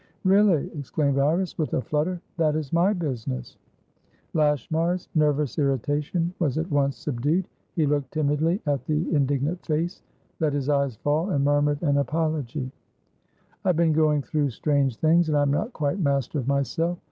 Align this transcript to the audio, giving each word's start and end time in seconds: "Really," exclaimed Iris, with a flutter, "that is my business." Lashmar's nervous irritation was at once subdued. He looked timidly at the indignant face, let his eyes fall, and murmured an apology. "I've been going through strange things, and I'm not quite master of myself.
"Really," 0.23 0.71
exclaimed 0.73 1.19
Iris, 1.19 1.59
with 1.59 1.75
a 1.75 1.81
flutter, 1.83 2.19
"that 2.37 2.55
is 2.55 2.73
my 2.73 2.91
business." 2.91 3.55
Lashmar's 4.33 5.07
nervous 5.13 5.59
irritation 5.59 6.33
was 6.39 6.57
at 6.57 6.71
once 6.71 6.97
subdued. 6.97 7.47
He 7.75 7.85
looked 7.85 8.11
timidly 8.11 8.63
at 8.65 8.83
the 8.85 9.13
indignant 9.13 9.63
face, 9.63 10.01
let 10.39 10.53
his 10.53 10.69
eyes 10.69 10.95
fall, 10.95 11.29
and 11.29 11.45
murmured 11.45 11.83
an 11.83 11.97
apology. 11.97 12.71
"I've 13.63 13.77
been 13.77 13.93
going 13.93 14.23
through 14.23 14.49
strange 14.49 14.95
things, 14.97 15.29
and 15.29 15.37
I'm 15.37 15.51
not 15.51 15.71
quite 15.71 15.99
master 15.99 16.39
of 16.39 16.47
myself. 16.47 16.97